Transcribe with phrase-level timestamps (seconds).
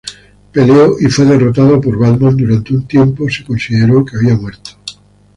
[0.51, 4.71] Peleó y fue derrotado por Batman, durante un tiempo se consideró que había muerto.